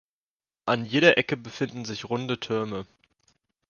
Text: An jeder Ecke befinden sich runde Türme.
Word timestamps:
An 0.65 0.83
jeder 0.83 1.19
Ecke 1.19 1.37
befinden 1.37 1.85
sich 1.85 2.05
runde 2.09 2.39
Türme. 2.39 2.87